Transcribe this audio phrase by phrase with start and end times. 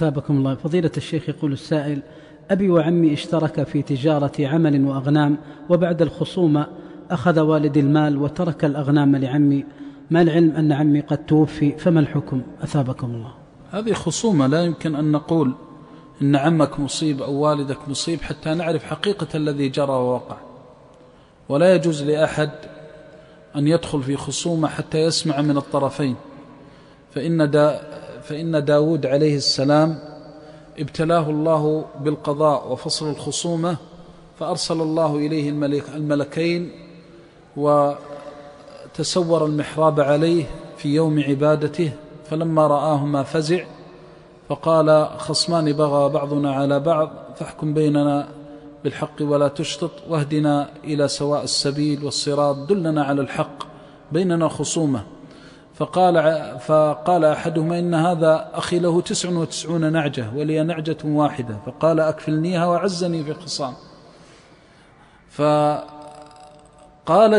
[0.00, 0.54] أثابكم الله.
[0.54, 2.02] فضيلة الشيخ يقول السائل
[2.50, 5.36] أبي وعمي اشترك في تجارة عمل وأغنام
[5.68, 6.66] وبعد الخصومة
[7.10, 9.64] أخذ والدي المال وترك الأغنام لعمي.
[10.10, 13.32] ما العلم أن عمي قد توفي؟ فما الحكم؟ أثابكم الله.
[13.70, 15.52] هذه خصومة لا يمكن أن نقول
[16.22, 20.36] إن عمك مصيب أو والدك مصيب حتى نعرف حقيقة الذي جرى ووقع.
[21.48, 22.50] ولا يجوز لأحد
[23.56, 26.16] أن يدخل في خصومة حتى يسمع من الطرفين.
[27.14, 27.80] فإن, دا
[28.22, 29.98] فإن داود عليه السلام
[30.78, 33.76] ابتلاه الله بالقضاء وفصل الخصومة
[34.38, 36.70] فأرسل الله إليه الملك الملكين
[37.56, 40.44] وتسور المحراب عليه
[40.76, 41.92] في يوم عبادته
[42.30, 43.64] فلما رآهما فزع
[44.48, 48.28] فقال خصمان بغى بعضنا على بعض فاحكم بيننا
[48.84, 53.64] بالحق ولا تشطط واهدنا إلى سواء السبيل والصراط دلنا على الحق
[54.12, 55.02] بيننا خصومة.
[55.80, 56.14] فقال,
[56.58, 61.56] فقال أحدهما إن هذا أخي له تسع وتسعون نعجة ولي نعجة واحدة.
[61.66, 63.74] فقال أكفلنيها وعزني في خصام.
[65.30, 65.84] فقال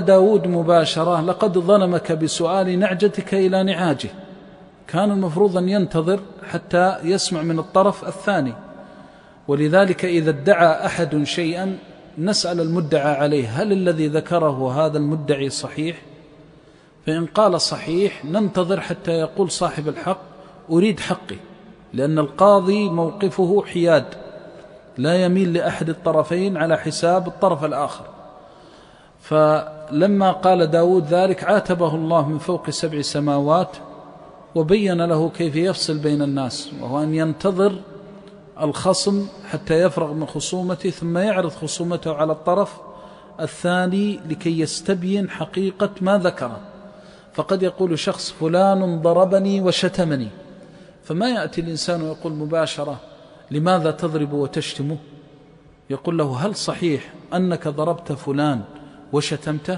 [0.01, 4.09] داود مباشرة لقد ظلمك بسؤال نعجتك إلى نعاجه.
[4.87, 8.53] كان المفروض أن ينتظر حتى يسمع من الطرف الثاني.
[9.47, 11.77] ولذلك إذا ادعى أحد شيئا
[12.17, 13.61] نسأل المدعى عليه.
[13.61, 16.10] هل الذي ذكره هذا المدعي صحيح؟
[17.05, 20.21] فإن قال صحيح ننتظر حتى يقول صاحب الحق
[20.69, 21.37] أريد حقي
[21.93, 24.05] لأن القاضي موقفه حياد
[24.97, 28.05] لا يميل لأحد الطرفين على حساب الطرف الآخر.
[29.21, 33.77] فلما قال داود ذلك عاتبه الله من فوق سبع سماوات
[34.55, 37.75] وبين له كيف يفصل بين الناس وهو أن ينتظر
[38.61, 42.77] الخصم حتى يفرغ من خصومته ثم يعرض خصومته على الطرف
[43.39, 46.59] الثاني لكي يستبين حقيقة ما ذكره
[47.33, 50.27] فقد يقول شخص فلان ضربني وشتمني.
[51.03, 52.99] فما يأتي الإنسان ويقول مباشرة
[53.51, 54.97] لماذا تضرب وتشتمه
[55.89, 58.61] يقول له هل صحيح أنك ضربت فلان
[59.13, 59.77] وشتمته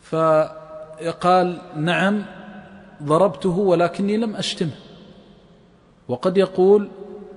[0.00, 2.24] فيقال نعم
[3.02, 4.76] ضربته ولكني لم أشتمه.
[6.08, 6.88] وقد يقول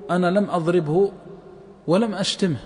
[0.09, 1.12] أنا لم أضربه
[1.88, 2.59] ولم أشتمه.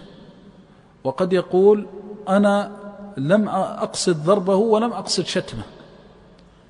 [1.03, 1.87] وقد يقول
[2.29, 2.71] أنا
[3.17, 5.63] لم أقصد ضربه ولم أقصد شتمه.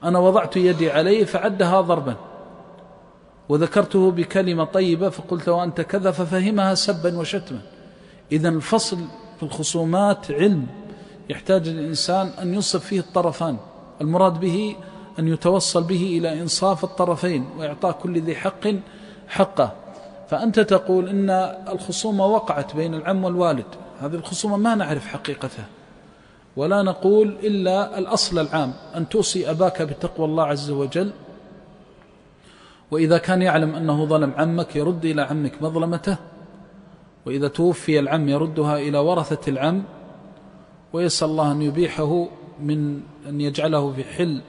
[0.03, 2.16] أنا وضعت يدي عليه فعدها ضربا
[3.50, 7.61] وذكرته بكلمة طيبة فقلت وأنت كذا ففهمها سبا وشتما.
[8.31, 8.97] إذا الفصل
[9.38, 10.67] في الخصومات علم
[11.29, 13.57] يحتاج الإنسان أن ينصف فيه الطرفان
[14.01, 14.75] المراد به
[15.19, 18.67] أن يتوصل به إلى إنصاف الطرفين وإعطاء كل ذي حق
[19.28, 19.72] حقه.
[20.29, 21.29] فأنت تقول إن
[21.69, 23.66] الخصومة وقعت بين العم والوالد
[24.01, 25.66] هذه الخصومة ما نعرف حقيقتها.
[26.57, 31.11] ولا نقول إلا الأصل العام أن توصي أباك بتقوى الله عز وجل.
[32.91, 36.17] وإذا كان يعلم أنه ظلم عمك يرد إلى عمك مظلمته.
[37.25, 39.83] وإذا توفي العم يردها إلى ورثة العم.
[40.93, 42.27] ويسأل الله أن يبيحه
[42.61, 44.41] من أن يجعله في حل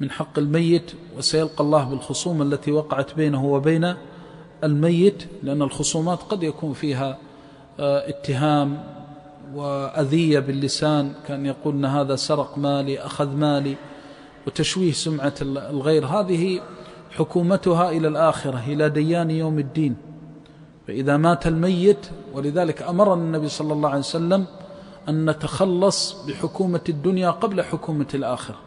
[0.00, 0.92] من حق الميت.
[1.16, 3.94] وسيلقى الله بالخصوم التي وقعت بينه وبين
[4.64, 7.18] الميت لأن الخصومات قد يكون فيها
[7.80, 8.84] آه، اتهام
[9.54, 13.76] وأذية باللسان كان يقول أن هذا سرق مالي أخذ مالي
[14.46, 16.06] وتشويه سمعة الغير.
[16.06, 16.60] هذه
[17.10, 19.96] حكومتها إلى الآخرة إلى ديان يوم الدين.
[20.86, 24.46] فإذا مات الميت ولذلك أمرنا النبي صلى الله عليه وسلم
[25.08, 28.58] أن نتخلص بحكومة الدنيا قبل حكومة الآخرة.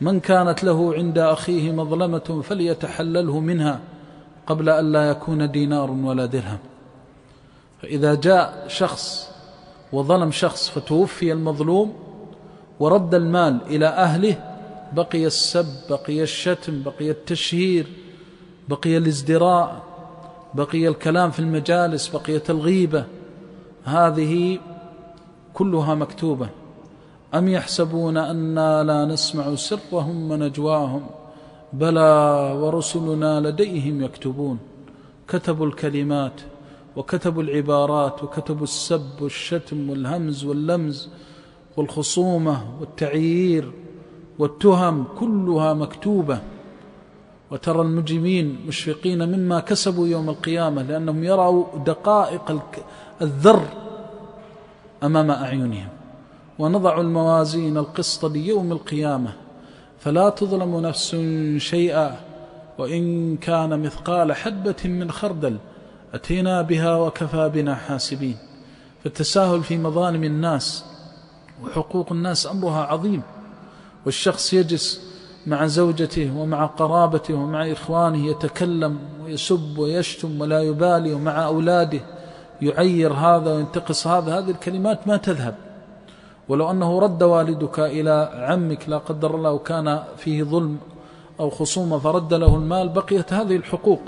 [0.00, 3.80] من كانت له عند أخيه مظلمة فليتحلله منها
[4.46, 6.58] قبل أن لا يكون دينار ولا درهم.
[7.82, 9.25] فإذا جاء شخص
[9.92, 11.92] وظلم شخص فتوفي المظلوم
[12.80, 14.36] ورد المال إلى أهله
[14.92, 17.86] بقي السب بقي الشتم بقي التشهير
[18.68, 19.82] بقي الازدراء
[20.54, 23.04] بقي الكلام في المجالس بقيت الغيبة
[23.84, 24.58] هذه
[25.54, 26.48] كلها مكتوبة.
[27.34, 31.06] أم يحسبون أنا لا نسمع سرهم ونجواهم؟
[31.72, 32.00] بلى
[32.60, 34.58] ورسلنا لديهم يكتبون.
[35.28, 36.40] كتبوا الكلمات.
[36.96, 41.08] وكتبوا العبارات وكتبوا السب والشتم والهمز واللمز
[41.76, 43.72] والخصومة والتعيير
[44.38, 46.38] والتهم كلها مكتوبة.
[47.50, 52.62] وترى المجرمين مشفقين مما كسبوا يوم القيامة لأنهم يروا دقائق
[53.22, 53.62] الذر
[55.02, 55.88] أمام أعينهم.
[56.58, 59.32] ونضع الموازين القسط ليوم القيامة.
[59.98, 61.16] فلا تظلم نفس
[61.56, 62.16] شيئا.
[62.78, 65.56] وإن كان مثقال حبة من خردل
[66.16, 68.36] أتينا بها وكفى بنا حاسبين.
[69.04, 70.84] فالتساهل في مظالم الناس
[71.62, 73.22] وحقوق الناس أمرها عظيم.
[74.06, 75.00] والشخص يجلس
[75.46, 82.00] مع زوجته ومع قرابته ومع إخوانه يتكلم ويسب ويشتم ولا يبالي ومع أولاده
[82.62, 84.38] يعير هذا وينتقص هذا.
[84.38, 85.54] هذه الكلمات ما تذهب.
[86.48, 90.78] ولو أنه رد والدك إلى عمك لا قدر الله وكان فيه ظلم
[91.40, 94.00] أو خصومة فرد له المال بقيت هذه الحقوق.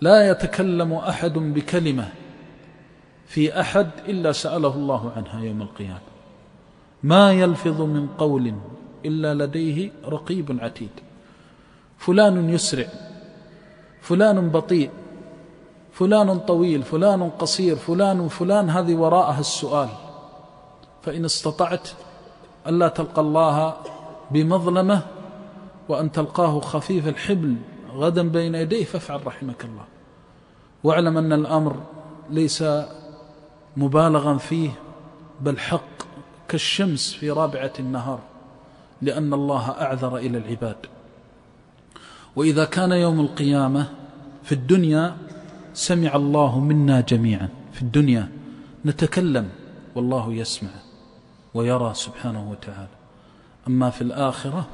[0.00, 2.08] لا يتكلم أحد بكلمة
[3.26, 6.00] في أحد إلا سأله الله عنها يوم القيامة.
[7.02, 8.54] ما يلفظ من قول
[9.04, 10.90] إلا لديه رقيب عتيد.
[11.98, 12.86] فلان يسرع
[14.00, 14.90] فلان بطيء
[15.92, 19.88] فلان طويل فلان قصير فلان فلان هذه وراءها السؤال.
[21.02, 21.88] فإن استطعت
[22.66, 23.76] ألا تلقى الله
[24.30, 25.02] بمظلمة
[25.88, 27.56] وأن تلقاه خفيف الحبل
[27.94, 29.84] غدا بين يديه فافعل رحمك الله.
[30.84, 31.82] واعلم أن الأمر
[32.30, 32.64] ليس
[33.76, 34.70] مبالغا فيه
[35.40, 36.02] بل حق
[36.48, 38.20] كالشمس في رابعة النهار
[39.02, 40.76] لأن الله أعذر إلى العباد.
[42.36, 43.88] وإذا كان يوم القيامة
[44.42, 45.16] في الدنيا
[45.74, 47.48] سمع الله منا جميعا.
[47.72, 48.28] في الدنيا
[48.86, 49.50] نتكلم
[49.94, 50.70] والله يسمع
[51.54, 52.88] ويرى سبحانه وتعالى.
[53.68, 54.66] أما في الآخرة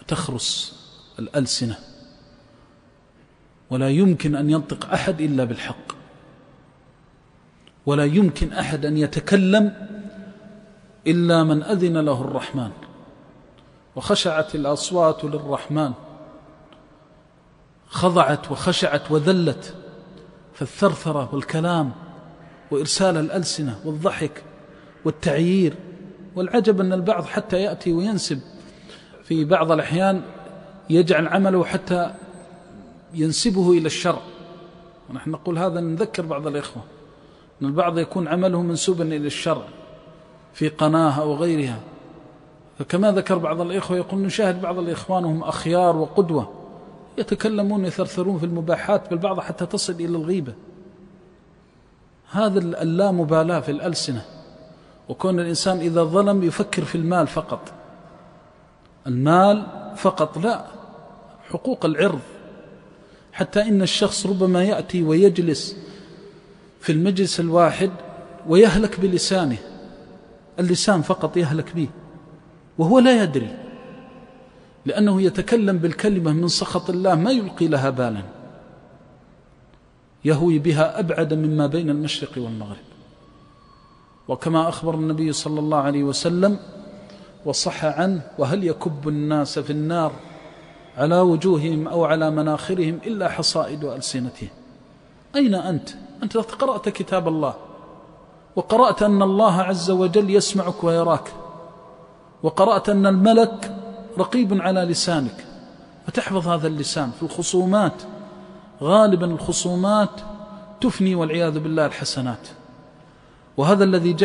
[0.00, 0.78] فتخرس
[1.18, 1.78] الألسنة.
[3.72, 5.92] ولا يمكن أن ينطق أحد إلا بالحق.
[7.86, 9.72] ولا يمكن أحد أن يتكلم
[11.06, 12.70] إلا من أذن له الرحمن.
[13.96, 15.92] وخشعت الأصوات للرحمن.
[17.88, 19.74] خضعت وخشعت وذلت.
[20.54, 21.92] فالثرثرة والكلام
[22.70, 24.42] وإرسال الألسنة والضحك
[25.04, 25.74] والتعيير.
[26.36, 28.40] والعجب أن البعض حتى يأتي وينسب.
[29.24, 30.22] في بعض الأحيان
[30.90, 32.14] يجعل عمله حتى
[33.14, 34.20] ينسبه إلى الشرع
[35.10, 36.82] ونحن نقول هذا نذكر بعض الإخوة
[37.62, 39.62] أن البعض يكون عمله منسوبا إلى الشرع
[40.54, 41.80] في قناة أو غيرها.
[42.78, 46.52] فكما ذكر بعض الإخوة يقول نشاهد بعض الإخوان وهم أخيار وقدوة
[47.18, 50.54] يتكلمون يثرثرون في المباحات بل بعض حتى تصل إلى الغيبة.
[52.30, 54.24] هذا اللامبالاة في الألسنة.
[55.08, 57.72] وكون الإنسان إذا ظلم يفكر في المال فقط.
[59.06, 59.66] المال
[59.96, 60.64] فقط لا
[61.50, 62.20] حقوق العرض.
[63.32, 65.76] حتى إن الشخص ربما يأتي ويجلس
[66.80, 67.90] في المجلس الواحد
[68.48, 69.58] ويهلك بلسانه.
[70.58, 71.88] اللسان فقط يهلك به
[72.78, 73.56] وهو لا يدري
[74.86, 78.22] لأنه يتكلم بالكلمة من سخط الله ما يلقي لها بالا.
[80.24, 82.76] يهوي بها أبعد مما بين المشرق والمغرب.
[84.28, 86.58] وكما أخبر النبي صلى الله عليه وسلم
[87.44, 90.12] وصح عنه وهل يكب الناس في النار
[90.98, 94.48] على وجوههم أو على مناخرهم إلا حصائد ألسنتهم
[95.36, 95.90] أين أنت؟
[96.22, 97.54] أنت قرأت كتاب الله
[98.56, 101.32] وقرأت أن الله عز وجل يسمعك ويراك
[102.42, 103.76] وقرأت أن الملك
[104.18, 105.44] رقيب على لسانك
[106.06, 108.02] فتحفظ هذا اللسان في الخصومات.
[108.82, 110.10] غالبا الخصومات
[110.80, 112.48] تفني والعياذ بالله الحسنات.
[113.56, 114.16] وهذا الذي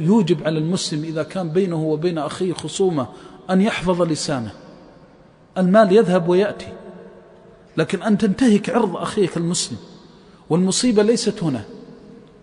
[0.00, 3.06] يوجب على المسلم إذا كان بينه وبين أخيه خصومة
[3.50, 4.52] أن يحفظ لسانه.
[5.58, 6.72] المال يذهب ويأتي.
[7.76, 9.78] لكن أن تنتهك عرض أخيك المسلم
[10.50, 11.62] والمصيبة ليست هنا.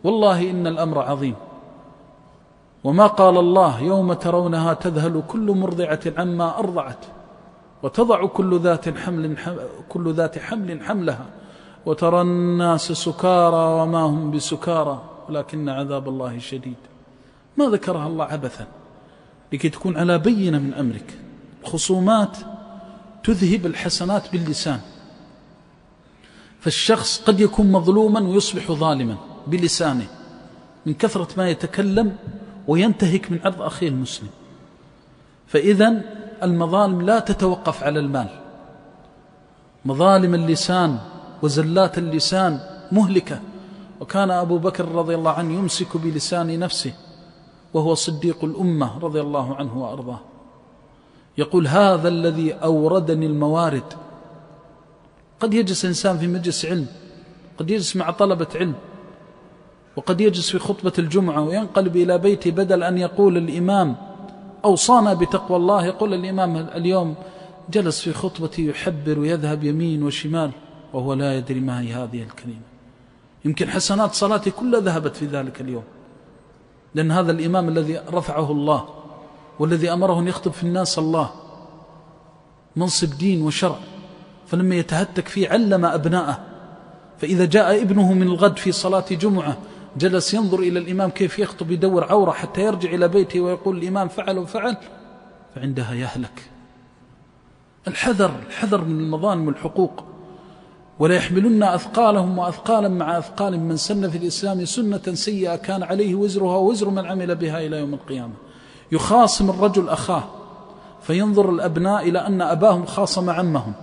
[0.03, 1.35] والله إن الأمر عظيم.
[2.83, 7.05] وما قال الله يوم ترونها تذهل كل مرضعة عما أرضعت
[7.83, 9.37] وتضع كل ذات حمل
[9.89, 11.25] كل ذات حمل حملها
[11.85, 16.75] وترى الناس سكارى وما هم بسكارى ولكن عذاب الله شديد.
[17.57, 18.67] ما ذكرها الله عبثا
[19.53, 21.17] لكي تكون على بينة من أمرك.
[21.63, 22.37] خصومات
[23.27, 24.79] تذهب الحسنات باللسان.
[26.59, 29.17] فالشخص قد يكون مظلوما ويصبح ظالما
[29.47, 30.07] بلسانه
[30.85, 32.15] من كثرة ما يتكلم
[32.67, 34.29] وينتهك من عرض أخيه المسلم.
[35.47, 36.01] فإذا
[36.43, 38.29] المظالم لا تتوقف على المال.
[39.85, 40.99] مظالم اللسان
[41.41, 42.59] وزلات اللسان
[42.91, 43.39] مهلكة.
[43.99, 46.93] وكان أبو بكر رضي الله عنه يمسك بلسان نفسه
[47.73, 50.19] وهو صديق الأمة رضي الله عنه وأرضاه.
[51.37, 53.93] يقول هذا الذي أوردني الموارد.
[55.39, 56.85] قد يجلس إنسان في مجلس علم
[57.57, 58.73] قد يجلس مع طلبة علم
[59.95, 63.95] وقد يجلس في خطبة الجمعة وينقلب إلى بيته بدل أن يقول الإمام
[64.65, 65.85] أوصانا بتقوى الله.
[65.85, 67.15] يقول الإمام اليوم
[67.69, 70.51] جلس في خطبته يحبر ويذهب يمين وشمال
[70.93, 72.67] وهو لا يدري ما هي هذه الكلمة.
[73.45, 75.83] يمكن حسنات صلاتي كلها ذهبت في ذلك اليوم
[76.95, 78.96] لأن هذا الإمام الذي رفعه الله.
[79.59, 81.31] والذي أمره أن يخطب في الناس الله.
[82.75, 83.79] منصب دين وشرع.
[84.47, 86.39] فلما يتهتك فيه علم أبناءه.
[87.17, 89.57] فإذا جاء ابنه من الغد في صلاة جمعة
[89.97, 94.37] جلس ينظر إلى الإمام كيف يخطب يدور عورة حتى يرجع إلى بيته ويقول الإمام فعل
[94.37, 94.77] وفعل
[95.55, 96.49] فعندها يهلك.
[97.87, 100.03] الحذر الحذر من المظالم والحقوق.
[100.99, 106.57] ولا يحملن أثقالهم وأثقالا مع أثقال من سن في الإسلام سنة سيئة كان عليه وزرها
[106.57, 108.33] ووزر من عمل بها إلى يوم القيامة.
[108.91, 110.23] يخاصم الرجل أخاه
[111.01, 113.73] فينظر الأبناء إلى أن أباهم خاصم عمهم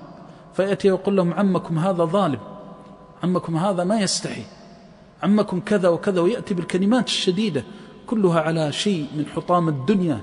[0.54, 2.38] فيأتي ويقول لهم عمكم هذا ظالم
[3.22, 4.42] عمكم هذا ما يستحي
[5.22, 7.64] عمكم كذا وكذا ويأتي بالكلمات الشديدة
[8.06, 10.20] كلها على شيء من حطام الدنيا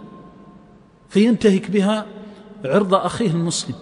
[1.09, 2.05] فينتهك بها
[2.65, 3.75] عرض أخيه المسلم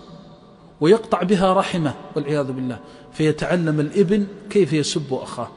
[0.82, 2.80] ويقطع بها رحمه والعياذ بالله
[3.14, 5.48] فيتعلم الإبن كيف يسب أخاه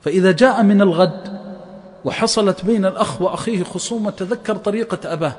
[0.00, 1.45] فإذا جاء من الغد
[2.06, 5.32] وحصلت بين الأخ وأخيه خصومة تذكر طريقة أباه.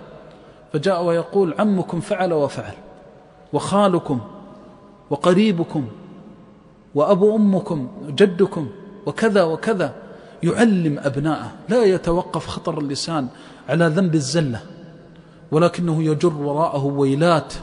[0.74, 2.74] فجاء ويقول عمكم فعل وفعل
[3.53, 4.19] وخالكم
[5.09, 5.88] وقريبكم
[6.95, 8.69] وأبو أمكم جدكم
[9.05, 9.93] وكذا وكذا.
[10.43, 13.27] يعلم أبناءه لا يتوقف خطر اللسان
[13.69, 14.59] على ذنب الزلة
[15.51, 17.53] ولكنه يجر وراءه ويلات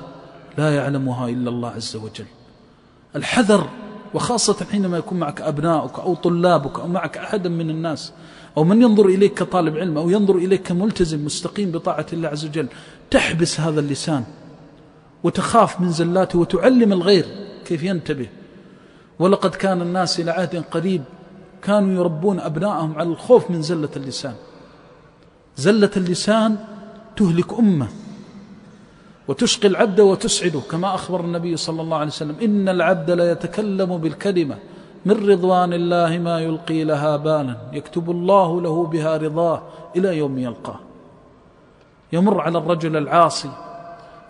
[0.58, 2.26] لا يعلمها إلا الله عز وجل.
[3.16, 3.68] الحذر
[4.14, 8.12] وخاصة حينما يكون معك أبناؤك أو طلابك أو معك أحدا من الناس
[8.56, 12.68] أو من ينظر إليك كطالب علم أو ينظر إليك كملتزم مستقيم بطاعة الله عز وجل
[13.10, 14.24] تحبس هذا اللسان
[15.24, 17.26] وتخاف من زلاته وتعلم الغير
[17.64, 18.28] كيف ينتبه.
[19.18, 21.02] ولقد كان الناس إلى عهد قريب
[21.62, 24.34] كانوا يربون أبنائهم على الخوف من زلة اللسان.
[25.56, 26.56] زلة اللسان
[27.16, 27.88] تهلك أمة
[29.28, 34.58] وتشقي العبد وتسعده كما أخبر النبي صلى الله عليه وسلم إن العبد لا يتكلم بالكلمة
[35.06, 39.62] من رضوان الله ما يلقي لها بالا يكتب الله له بها رضاه
[39.96, 40.80] إلى يوم يلقاه.
[42.12, 43.50] يمر على الرجل العاصي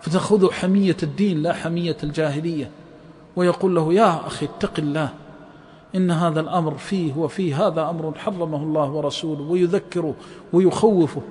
[0.01, 2.71] فتأخذ حمية الدين لا حمية الجاهلية.
[3.35, 5.09] ويقول له يا أخي اتق الله.
[5.95, 9.41] إن هذا الأمر فيه وفيه هذا أمر حرمه الله ورسوله.
[9.41, 10.13] ويذكره
[10.53, 11.21] ويخوفه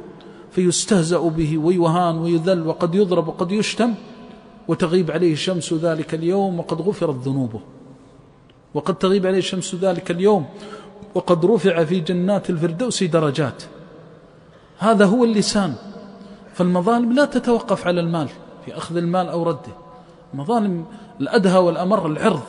[0.50, 3.94] فيستهزأ به ويهان ويذل وقد يضرب وقد يشتم
[4.68, 7.60] وتغيب عليه شمس ذلك اليوم وقد غفرت ذنوبه.
[8.74, 10.46] وقد تغيب عليه شمس ذلك اليوم
[11.14, 13.62] وقد رفع في جنات الفردوس درجات.
[14.78, 15.74] هذا هو اللسان.
[16.54, 18.28] فالمظالم لا تتوقف على المال
[18.64, 19.72] في أخذ المال أو رده.
[20.34, 20.84] مظالم
[21.20, 22.42] الأدهى والأمر العرض.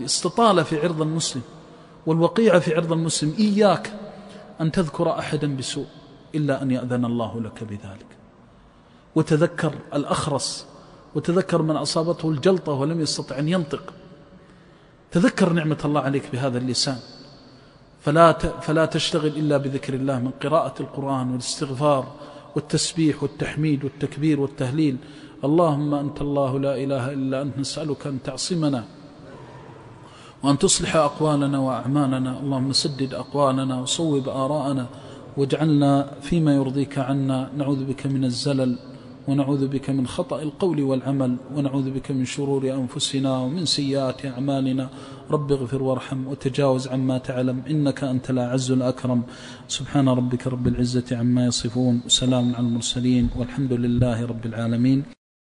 [0.00, 1.42] الاستطالة في عرض المسلم
[2.06, 3.34] والوقيعة في عرض المسلم.
[3.38, 3.92] إياك
[4.60, 5.86] أن تذكر أحدا بسوء
[6.34, 8.06] إلا أن يأذن الله لك بذلك.
[9.14, 10.66] وتذكر الأخرس
[11.14, 13.92] وتذكر من أصابته الجلطة ولم يستطع أن ينطق.
[15.14, 16.98] تذكر نعمة الله عليك بهذا اللسان.
[18.00, 18.32] فلا
[18.66, 22.04] فلا تشتغل إلا بذكر الله من قراءة القرآن والاستغفار
[22.54, 24.96] والتسبيح والتحميد والتكبير والتهليل.
[25.44, 28.84] اللهم أنت الله لا إله إلا أنت نسألك أن تعصمنا
[30.42, 32.40] وأن تصلح أقوالنا وأعمالنا.
[32.40, 34.86] اللهم سدد أقوالنا وصوب آراءنا
[35.36, 37.50] واجعلنا فيما يرضيك عنا.
[37.56, 38.78] نعوذ بك من الزلل
[39.28, 44.88] ونعوذ بك من خطأ القول والعمل ونعوذ بك من شرور أنفسنا ومن سيئات أعمالنا.
[45.30, 49.22] رب اغفر وارحم وتجاوز عما تعلم إنك أنت الأعز الأكرم.
[49.68, 55.23] سبحان ربك رب العزة عما يصفون وسلام على المرسلين والحمد لله رب العالمين.